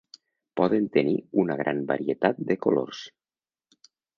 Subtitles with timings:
[0.59, 1.13] Poden tenir
[1.45, 3.05] una gran varietat de colors.